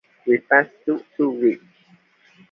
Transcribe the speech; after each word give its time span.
Repairs 0.25 0.65
took 0.83 1.05
two 1.15 1.29
weeks. 1.29 1.63